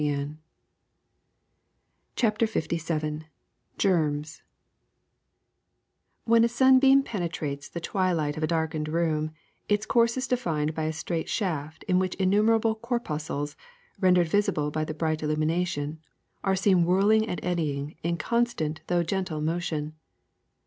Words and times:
i 0.01 0.03
i 0.03 0.15
w 0.15 0.35
CHAPTEE 2.15 2.47
LVII 2.47 3.23
GERMS 3.77 4.41
HEN 6.27 6.43
a 6.43 6.47
sunbeam 6.49 7.03
penetrates 7.03 7.69
the 7.69 7.79
twilight 7.79 8.35
of 8.35 8.41
a 8.41 8.47
darkened 8.47 8.87
room 8.87 9.29
its 9.69 9.85
course 9.85 10.17
is 10.17 10.25
defined 10.27 10.73
by 10.73 10.85
a 10.85 10.91
straight 10.91 11.29
shaft 11.29 11.83
in 11.83 11.99
which 11.99 12.15
innumerable 12.15 12.73
corpuscles, 12.73 13.55
ren 13.99 14.15
dered 14.15 14.25
visible 14.27 14.71
by 14.71 14.83
the 14.83 14.95
bright 14.95 15.21
illumination, 15.21 15.99
are 16.43 16.55
seen 16.55 16.83
whirling 16.83 17.27
and 17.27 17.39
eddying 17.45 17.95
in 18.01 18.17
constant 18.17 18.81
though 18.87 19.03
gentle 19.03 19.39
mo 19.39 19.59
tion. 19.59 19.93